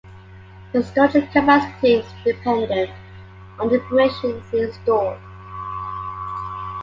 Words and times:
The 0.71 0.81
storage 0.81 1.29
capacity 1.31 1.93
is 1.97 2.05
dependent 2.25 2.89
on 3.59 3.67
the 3.69 3.75
information 3.75 4.41
being 4.51 4.71
stored. 4.73 5.19